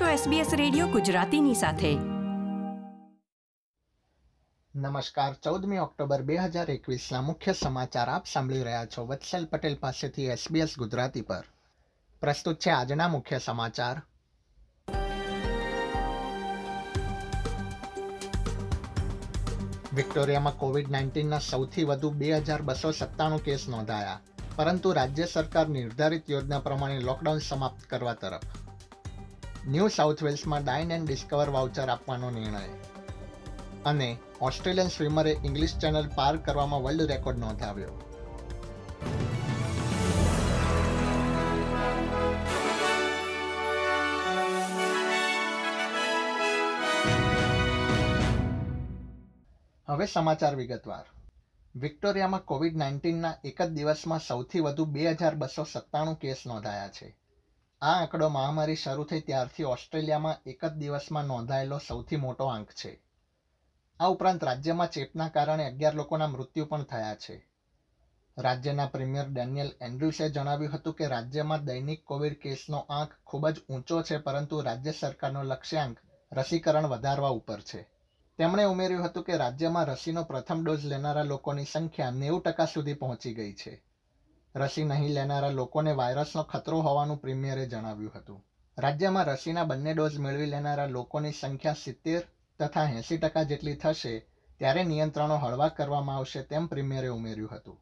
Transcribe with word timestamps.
છો 0.00 0.04
SBS 0.04 0.56
radio 0.56 0.86
ગુજરાતીની 0.86 1.54
સાથે. 1.54 1.94
નમસ્કાર, 4.74 5.34
ચૌદમી 5.34 5.78
ઓક્ટોબર 5.78 6.22
બે 6.22 6.36
હજાર 6.36 6.66
મુખ્ય 7.20 7.52
સમાચાર 7.52 8.08
આપ 8.08 8.26
સાંભળી 8.26 8.62
રહ્યા 8.62 8.86
છો 8.86 9.06
વત્સલ 9.06 9.44
પટેલ 9.44 9.74
પાસેથી 9.74 10.30
SBS 10.30 10.74
ગુજરાતી 10.78 11.20
પર. 11.20 11.44
પ્રસ્તુત 12.20 12.58
છે 12.58 12.70
આજના 12.70 13.08
મુખ્ય 13.08 13.38
સમાચાર. 13.38 14.00
વિક્ટોરિયામાં 19.94 20.58
કોવિડ 20.58 20.90
નાઇન્ટીનના 20.90 21.38
સૌથી 21.38 21.84
વધુ 21.84 22.10
બે 22.10 22.32
હજાર 22.32 22.62
બસો 22.62 22.92
સત્તાણું 22.92 23.44
કેસ 23.44 23.68
નોંધાયા, 23.68 24.20
પરંતુ 24.56 24.92
રાજ્ય 24.92 25.24
સરકાર 25.26 25.68
નિર્ધારિત 25.68 26.30
યોજના 26.30 26.58
પ્રમાણે 26.58 27.00
લોકડાઉન 27.00 27.38
સમાપ્ત 27.38 27.86
કરવા 27.90 28.14
તરફ. 28.14 28.63
ન્યૂ 29.68 29.88
સાઉથ 29.88 30.22
વેલ્સમાં 30.22 30.64
ડાઇન 30.64 30.90
એન્ડ 30.90 31.08
ડિસ્કવર 31.08 31.48
વાઉચર 31.48 31.88
આપવાનો 31.88 32.30
નિર્ણય. 32.30 32.68
અને 33.84 34.18
ઓસ્ટ્રેલિયન 34.40 34.88
સ્વિમરે 34.88 35.36
ઇંગ્લિશ 35.44 35.78
ચેનલ 35.78 36.10
પાર 36.14 36.36
કરવામાં 36.36 36.82
વર્લ્ડ 36.82 37.02
રેકોર્ડ 37.02 37.38
નોંધાવ્યો. 37.38 37.88
હવે 49.88 50.06
સમાચાર 50.06 50.54
વિગતવાર. 50.54 51.04
વિક્ટોરિયામાં 51.74 52.44
કોવિડ 52.44 52.76
નાઇન્ટીનના 52.76 53.34
એક 53.44 53.62
જ 53.62 53.68
દિવસમાં 53.68 54.18
સૌથી 54.18 54.60
વધુ 54.60 54.84
બે 54.84 55.10
હજાર 55.10 55.34
બસો 55.34 55.64
સત્તાણું 55.64 56.18
કેસ 56.18 56.36
નોંધાયા 56.46 56.88
છે. 56.88 57.23
આ 57.84 58.00
આંકડો 58.00 58.28
મહામારી 58.28 58.74
શરૂ 58.74 59.04
થઈ 59.04 59.20
ત્યારથી 59.20 59.62
ઓસ્ટ્રેલિયામાં 59.62 60.36
એક 60.46 60.64
જ 60.64 60.68
દિવસમાં 60.68 61.24
નોંધાયેલો 61.24 61.78
સૌથી 61.78 62.16
મોટો 62.16 62.44
આંક 62.46 62.72
છે. 62.72 63.00
આ 64.00 64.08
ઉપરાંત 64.08 64.44
રાજ્યમાં 64.44 64.88
ચેપના 64.88 65.28
કારણે 65.28 65.64
અગિયાર 65.64 65.94
લોકોના 65.94 66.26
મૃત્યુ 66.26 66.64
પણ 66.64 66.82
થયા 66.82 67.14
છે. 67.14 67.46
રાજ્યના 68.38 68.86
પ્રીમિયર 68.86 69.26
ડેનિયલ 69.26 69.72
એન્ડ્રુસે 69.80 70.28
જણાવ્યું 70.28 70.72
હતું 70.72 70.94
કે 70.94 71.08
રાજ્યમાં 71.08 71.64
દૈનિક 71.64 72.04
કોવિડ 72.04 72.38
કેસનો 72.38 72.86
આંક 72.88 73.14
ખૂબ 73.26 73.48
જ 73.48 73.60
ઊંચો 73.68 74.02
છે, 74.02 74.16
પરંતુ 74.16 74.62
રાજ્ય 74.62 74.90
સરકારનો 74.90 75.42
લક્ષ્યાંક 75.42 76.00
રસીકરણ 76.32 76.86
વધારવા 76.86 77.28
ઉપર 77.28 77.60
છે. 77.60 77.86
તેમણે 78.38 78.64
ઉમેર્યું 78.64 79.04
હતું 79.04 79.22
કે 79.22 79.36
રાજ્યમાં 79.36 79.84
રસીનો 79.84 80.22
પ્રથમ 80.22 80.64
ડોઝ 80.64 80.84
લેનારા 80.84 81.22
લોકોની 81.22 81.64
સંખ્યા 81.64 82.10
નેવું 82.10 82.42
ટકા 82.42 82.64
સુધી 82.64 82.92
પહોંચી 82.92 83.32
ગઈ 83.32 83.52
છે. 83.52 83.82
રસી 84.56 84.84
નહીં 84.84 85.14
લેનારા 85.14 85.48
લોકોને 85.48 85.92
વાયરસનો 85.92 86.42
ખતરો 86.42 86.80
હોવાનું 86.80 87.20
પ્રીમિયરે 87.20 87.66
જણાવ્યું 87.66 88.12
હતું. 88.14 88.44
રાજ્યમાં 88.78 89.24
રસીના 89.24 89.64
બંને 89.64 89.94
ડોઝ 89.94 90.18
મેળવી 90.18 90.46
લેનારા 90.46 90.86
લોકોની 90.86 91.32
સંખ્યા 91.32 91.72
સિત્તેર 91.84 92.22
તથા 92.58 92.84
એંસી 92.84 93.18
ટકા 93.18 93.42
જેટલી 93.42 93.74
થશે 93.74 94.26
ત્યારે 94.58 94.84
નિયંત્રણો 94.84 95.36
હળવા 95.36 95.68
કરવામાં 95.68 96.16
આવશે 96.16 96.42
તેમ 96.42 96.66
પ્રીમિયરે 96.66 97.08
ઉમેર્યું 97.08 97.50
હતું. 97.50 97.80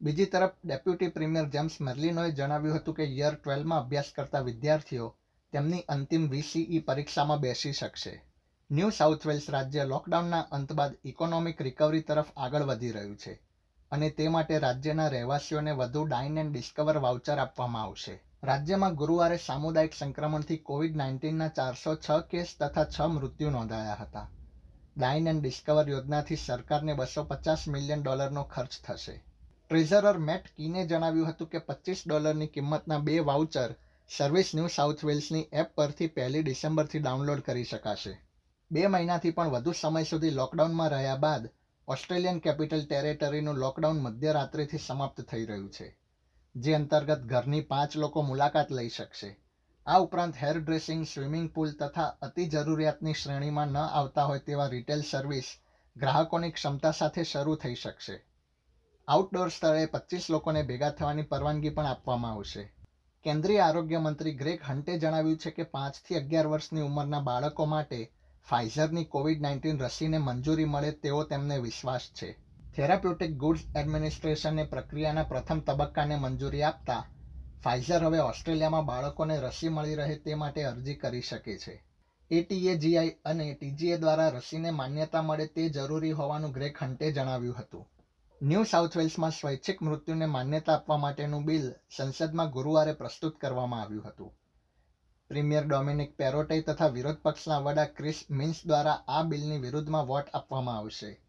બીજી 0.00 0.24
તરફ, 0.24 0.50
ડેપ્યુટી 0.64 1.08
પ્રીમિયર 1.08 1.44
જેમ્સ 1.44 1.80
મેર્લિનોએ 1.80 2.30
જણાવ્યું 2.30 2.76
હતું 2.76 2.94
કે 2.94 3.16
યર 3.18 3.34
ટ્વેલ્વમાં 3.34 3.78
અભ્યાસ 3.78 4.12
કરતા 4.14 4.40
વિદ્યાર્થીઓ 4.40 5.16
તેમની 5.52 5.80
અંતિમ 5.80 6.30
વીસીઈ 6.30 6.78
પરીક્ષામાં 6.78 7.40
બેસી 7.40 7.72
શકશે. 7.72 8.24
ન્યૂ 8.70 8.90
સાઉથ 8.90 9.26
વેલ્સ 9.26 9.50
રાજ્ય 9.50 9.84
લોકડાઉનના 9.84 10.40
અંત 10.40 10.72
બાદ 10.72 10.94
ઇકોનોમિક 11.04 11.62
રિકવરી 11.62 12.00
તરફ 12.00 12.26
આગળ 12.36 12.62
વધી 12.62 12.90
રહ્યું 12.90 13.16
છે. 13.16 13.53
અને 13.92 14.10
તે 14.10 14.28
માટે 14.28 14.58
રાજ્યના 14.58 15.08
રહેવાસીઓને 15.08 15.72
વધુ 15.72 16.04
ડાઇન 16.04 16.38
એન્ડ 16.38 16.52
ડિસ્કવર 16.52 16.98
વાઉચર 16.98 17.38
આપવામાં 17.38 17.82
આવશે. 17.82 18.14
રાજ્યમાં 18.42 18.94
ગુરુવારે 18.94 19.36
સામુદાયિક 19.36 19.92
સંક્રમણથી 19.92 20.56
કોવિડ 20.56 20.96
નાઇન્ટીનના 20.96 21.48
ચારસો 21.48 21.94
છ 21.96 22.10
કેસ 22.30 22.56
તથા 22.60 22.84
છ 22.84 23.00
મૃત્યુ 23.00 23.50
નોંધાયા 23.50 23.94
હતા. 23.94 24.26
ડાઇન 24.96 25.26
એન્ડ 25.26 25.42
ડિસ્કવર 25.42 25.88
યોજનાથી 25.88 26.36
સરકારને 26.36 26.94
બસો 26.94 27.24
પચાસ 27.24 27.68
મિલિયન 27.68 28.02
ડોલરનો 28.02 28.44
ખર્ચ 28.44 28.82
થશે. 28.84 29.16
ટ્રેઝરર 29.68 30.18
મેટ 30.18 30.44
કીને 30.56 30.86
જણાવ્યું 30.86 31.28
હતું 31.28 31.48
કે 31.48 31.58
પચીસ 31.58 32.04
ડોલરની 32.06 32.46
કિંમતના 32.46 32.98
બે 32.98 33.18
વાઉચર 33.20 33.74
સર્વિસ 34.10 34.54
ન્યૂ 34.54 34.66
સાઉથ 34.66 35.04
વેલ્સની 35.04 35.48
એપ 35.52 35.74
પરથી 35.74 36.06
પહેલી 36.06 36.42
ડિસેમ્બરથી 36.42 36.98
ડાઉનલોડ 36.98 37.40
કરી 37.40 37.64
શકાશે. 37.64 38.14
બે 38.70 38.86
મહિનાથી 38.86 39.30
પણ 39.30 39.48
વધુ 39.48 39.72
સમય 39.72 40.02
સુધી 40.02 40.30
લોકડાઉનમાં 40.30 40.88
રહ્યા 40.88 41.16
બાદ 41.16 41.48
ઓસ્ટ્રેલિયન 41.88 42.38
કેપિટલ 42.38 42.84
ટેરેટરીનું 42.84 43.58
લોકડાઉન 43.58 43.98
મધ્યરાત્રિથી 44.00 44.78
સમાપ્ત 44.78 45.20
થઈ 45.20 45.44
રહ્યું 45.44 45.70
છે, 45.70 45.96
જે 46.56 46.74
અંતર્ગત 46.74 47.18
ઘરની 47.18 47.60
પાંચ 47.60 47.96
લોકો 47.96 48.22
મુલાકાત 48.22 48.70
લઈ 48.72 48.88
શકશે. 48.88 49.36
આ 49.86 49.98
ઉપરાંત 49.98 50.34
હેર 50.36 50.58
ડ્રેસિંગ, 50.58 51.06
સ્વિમિંગ 51.06 51.50
પુલ 51.54 51.72
તથા 51.72 52.16
અતિ 52.22 52.46
જરૂરિયાતની 52.46 53.14
શ્રેણીમાં 53.14 53.66
ન 53.66 53.76
આવતા 53.76 54.24
હોય 54.24 54.38
તેવા 54.38 54.66
રિટેલ 54.66 55.02
સર્વિસ 55.02 55.44
ગ્રાહકોની 55.96 56.50
ક્ષમતા 56.50 56.90
સાથે 56.90 57.22
શરૂ 57.22 57.54
થઈ 57.54 57.74
શકશે. 57.74 58.24
આઉટડોર 59.08 59.48
સ્થળે 59.48 59.86
પચીસ 59.86 60.30
લોકોને 60.30 60.62
ભેગા 60.62 60.90
થવાની 60.90 61.22
પરવાનગી 61.22 61.70
પણ 61.70 61.86
આપવામાં 61.86 62.32
આવશે. 62.32 62.72
કેન્દ્રીય 63.24 63.58
આરોગ્ય 63.58 63.98
મંત્રી 63.98 64.34
ગ્રેગ 64.34 64.60
હન્ટે 64.68 64.98
જણાવ્યું 64.98 65.36
છે 65.36 65.50
કે 65.50 65.62
પાંચથી 65.62 66.14
અગિયાર 66.14 66.46
વર્ષની 66.46 66.80
ઉંમરના 66.80 67.20
બાળકો 67.20 67.64
માટે 67.64 68.12
ફાઇઝરની 68.48 69.04
કોવિડ 69.04 69.40
નાઇન્ટીન 69.40 69.78
રસીને 69.80 70.18
મંજૂરી 70.18 70.64
મળે 70.64 70.90
તેવો 70.92 71.22
તેમને 71.22 71.58
વિશ્વાસ 71.58 72.10
છે. 72.12 72.28
થેરાપ્યુટિક 72.76 73.36
ગુડ્સ 73.36 73.62
એડમિનિસ્ટ્રેશને 73.76 74.64
પ્રક્રિયાના 74.64 75.22
પ્રથમ 75.22 75.58
તબક્કાને 75.58 76.16
મંજૂરી 76.16 76.62
આપતા 76.62 77.02
ફાઇઝર 77.64 78.04
હવે 78.04 78.20
ઓસ્ટ્રેલિયામાં 78.20 78.86
બાળકોને 78.86 79.40
રસી 79.40 79.68
મળી 79.68 79.94
રહે 79.94 80.16
તે 80.16 80.34
માટે 80.34 80.64
અરજી 80.64 80.94
કરી 80.94 81.20
શકે 81.20 81.56
છે. 81.56 81.82
એટીએજીઆઈ 82.30 83.10
અને 83.24 83.54
ટીજીએ 83.54 83.96
દ્વારા 83.96 84.28
રસીને 84.28 84.70
માન્યતા 84.70 85.22
મળે 85.22 85.46
તે 85.46 85.68
જરૂરી 85.68 86.10
હોવાનું 86.10 86.50
ગ્રેક 86.50 86.82
હન્ટે 86.82 87.10
જણાવ્યું 87.10 87.56
હતું. 87.58 87.88
ન્યૂ 88.42 88.64
સાઉથ 88.64 88.96
વેલ્સમાં 88.96 89.30
સ્વૈચ્છિક 89.30 89.82
મૃત્યુને 89.82 90.26
માન્યતા 90.26 90.72
આપવા 90.72 90.96
માટેનું 90.96 91.44
બિલ 91.44 91.70
સંસદમાં 91.96 92.50
ગુરુવારે 92.50 92.92
પ્રસ્તુત 92.92 93.36
કરવામાં 93.36 93.80
આવ્યું 93.80 94.08
હતું. 94.08 94.32
પ્રીમિયર 95.34 95.64
ડોમિનિક 95.64 96.16
પેરોટે 96.16 96.60
તથા 96.60 96.86
વિરોધ 96.86 97.16
પક્ષના 97.16 97.58
વડા 97.58 97.84
ક્રિસ 97.84 98.24
મિન્સ 98.30 98.66
દ્વારા 98.66 99.04
આ 99.08 99.22
બિલની 99.22 99.58
વિરુદ્ધમાં 99.58 100.06
વોટ 100.06 100.28
આપવામાં 100.34 100.76
આવશે. 100.76 101.20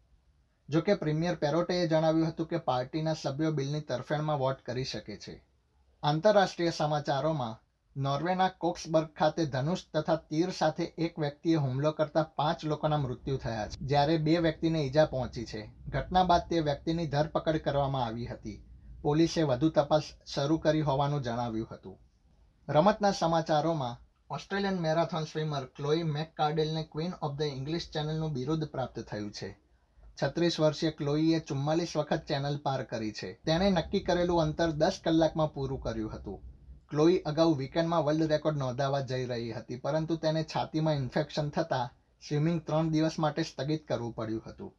જો 0.68 0.80
કે 0.80 0.94
પ્રીમિયર 0.94 1.34
પેરોટેએ 1.34 1.86
જણાવ્યું 1.86 2.28
હતું 2.28 2.46
કે 2.46 2.56
પાર્ટીના 2.56 3.12
સભ્યો 3.12 3.50
બિલની 3.50 3.80
તરફેણમાં 3.80 4.38
વોટ 4.38 4.62
કરી 4.66 4.84
શકે 4.84 5.16
છે. 5.16 5.44
આંતરરાષ્ટ્રીય 6.02 6.70
સમાચારોમાં, 6.70 7.58
નોર્વેના 7.96 8.48
કોક્સબર્ગ 8.48 9.08
ખાતે 9.18 9.46
ધનુષ 9.46 9.84
તથા 9.94 10.16
તીર 10.16 10.50
સાથે 10.50 10.84
એક 10.84 11.18
વ્યક્તિએ 11.18 11.56
હુમલો 11.56 11.92
કરતા 11.92 12.22
પાંચ 12.22 12.64
લોકોના 12.64 12.96
મૃત્યુ 12.96 13.36
થયા 13.36 13.68
છે, 13.68 13.76
જ્યારે 13.80 14.16
બે 14.16 14.38
વ્યક્તિને 14.38 14.82
ઈજા 14.82 15.04
પહોંચી 15.04 15.44
છે. 15.44 15.70
ઘટના 15.88 16.24
બાદ 16.24 16.48
તે 16.50 16.60
વ્યક્તિની 16.60 17.06
ધરપકડ 17.06 17.56
કરવામાં 17.56 18.04
આવી 18.04 18.26
હતી. 18.26 18.64
પોલીસે 19.02 19.42
વધુ 19.42 19.68
તપાસ 19.68 20.02
શરૂ 20.34 20.58
કરી 20.58 20.80
હોવાનું 20.80 21.22
જણાવ્યું 21.22 21.68
હતું. 21.72 21.98
રમતના 22.68 23.12
સમાચારોમાં 23.12 23.96
ઓસ્ટ્રેલિયન 24.30 24.74
મેરાથોન 24.74 25.24
સ્વિમર 25.24 25.66
ક્લોઈ 25.66 26.02
મેકકાર્ડેલને 26.04 26.84
ક્વીન 26.84 27.12
ઓફ 27.22 27.34
ધ 27.38 27.40
ઇંગ્લિશ 27.40 27.90
ચેનલનું 27.90 28.32
બિરુદ 28.32 28.64
પ્રાપ્ત 28.64 28.96
થયું 29.00 29.28
છે. 29.30 29.50
છત્રીસ 30.22 30.60
વર્ષીય 30.60 30.90
ક્લોઈએ 30.90 31.38
ચુમ્માલીસ 31.40 31.96
વખત 31.96 32.24
ચેનલ 32.24 32.56
પાર 32.56 32.82
કરી 32.82 33.10
છે. 33.10 33.28
તેણે 33.44 33.70
નક્કી 33.70 34.00
કરેલું 34.00 34.40
અંતર 34.40 34.70
દસ 34.70 34.98
કલાકમાં 35.04 35.52
પૂરું 35.52 35.80
કર્યું 35.80 36.12
હતું. 36.12 36.40
ક્લોઈ 36.90 37.20
અગાઉ 37.24 37.58
વીકેન્ડમાં 37.58 38.04
વર્લ્ડ 38.04 38.22
રેકોર્ડ 38.22 38.56
નોંધાવા 38.56 39.00
જઈ 39.00 39.24
રહી 39.24 39.52
હતી, 39.52 39.76
પરંતુ 39.76 40.16
તેને 40.16 40.42
છાતીમાં 40.42 40.94
ઇન્ફેક્શન 40.94 41.48
થતાં 41.48 41.92
સ્વિમિંગ 42.22 42.60
ત્રણ 42.60 42.90
દિવસ 42.90 43.18
માટે 43.18 43.42
સ્થગિત 43.42 43.86
કરવું 43.86 44.14
પડ્યું 44.14 44.42
હતું. 44.46 44.72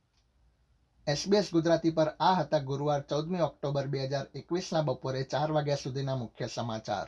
એસબીએસ 1.07 1.51
ગુજરાતી 1.51 1.89
પર 1.89 2.11
આ 2.19 2.33
હતા 2.33 2.59
ગુરુવાર 2.59 3.01
ચૌદમી 3.01 3.39
ઓક્ટોબર 3.39 3.87
બે 3.87 4.03
હજાર 4.05 4.25
એકવીસના 4.35 4.81
બપોરે 4.81 5.23
ચાર 5.23 5.51
વાગ્યા 5.51 5.75
સુધીના 5.75 6.15
મુખ્ય 6.15 6.47
સમાચાર. 6.47 7.07